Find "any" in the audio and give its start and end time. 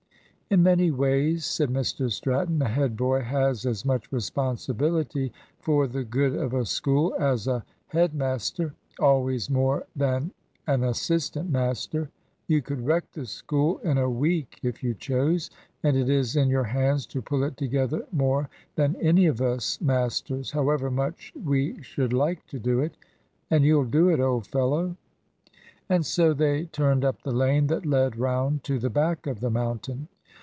18.97-19.27